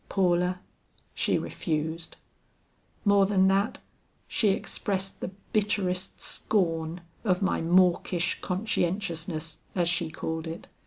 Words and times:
"Paula, 0.09 0.59
she 1.13 1.37
refused. 1.37 2.15
More 3.05 3.27
than 3.27 3.47
that, 3.49 3.77
she 4.27 4.49
expressed 4.49 5.19
the 5.19 5.27
bitterest 5.53 6.19
scorn 6.19 7.01
of 7.23 7.43
my 7.43 7.61
mawkish 7.61 8.39
conscientiousness, 8.41 9.59
as 9.75 9.87
she 9.87 10.09
called 10.09 10.47
it. 10.47 10.67